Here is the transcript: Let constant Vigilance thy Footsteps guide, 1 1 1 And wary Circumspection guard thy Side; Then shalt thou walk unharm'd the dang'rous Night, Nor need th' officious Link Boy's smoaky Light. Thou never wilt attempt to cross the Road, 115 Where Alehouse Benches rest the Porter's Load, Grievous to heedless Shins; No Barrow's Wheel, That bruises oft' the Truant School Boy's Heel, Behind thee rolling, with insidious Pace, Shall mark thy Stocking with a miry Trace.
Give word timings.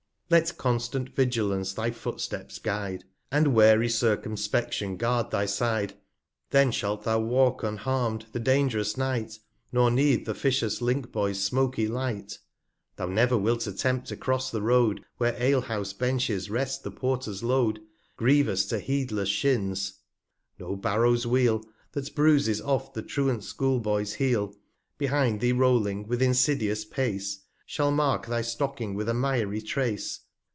Let 0.33 0.57
constant 0.57 1.13
Vigilance 1.13 1.73
thy 1.73 1.91
Footsteps 1.91 2.57
guide, 2.57 3.03
1 3.31 3.41
1 3.41 3.41
1 3.41 3.43
And 3.49 3.53
wary 3.53 3.89
Circumspection 3.89 4.95
guard 4.95 5.29
thy 5.29 5.45
Side; 5.45 5.95
Then 6.51 6.71
shalt 6.71 7.03
thou 7.03 7.19
walk 7.19 7.63
unharm'd 7.63 8.27
the 8.31 8.39
dang'rous 8.39 8.95
Night, 8.95 9.39
Nor 9.73 9.91
need 9.91 10.23
th' 10.25 10.29
officious 10.29 10.81
Link 10.81 11.11
Boy's 11.11 11.43
smoaky 11.43 11.89
Light. 11.89 12.39
Thou 12.95 13.07
never 13.07 13.37
wilt 13.37 13.67
attempt 13.67 14.07
to 14.07 14.15
cross 14.15 14.49
the 14.51 14.61
Road, 14.61 15.03
115 15.17 15.17
Where 15.17 15.37
Alehouse 15.37 15.91
Benches 15.91 16.49
rest 16.49 16.85
the 16.85 16.91
Porter's 16.91 17.43
Load, 17.43 17.81
Grievous 18.15 18.65
to 18.67 18.79
heedless 18.79 19.27
Shins; 19.27 19.95
No 20.57 20.77
Barrow's 20.77 21.27
Wheel, 21.27 21.61
That 21.91 22.15
bruises 22.15 22.61
oft' 22.61 22.93
the 22.93 23.01
Truant 23.01 23.43
School 23.43 23.81
Boy's 23.81 24.13
Heel, 24.13 24.55
Behind 24.97 25.41
thee 25.41 25.51
rolling, 25.51 26.07
with 26.07 26.21
insidious 26.21 26.85
Pace, 26.85 27.39
Shall 27.63 27.91
mark 27.91 28.25
thy 28.25 28.41
Stocking 28.41 28.95
with 28.95 29.07
a 29.07 29.13
miry 29.13 29.61
Trace. 29.61 30.19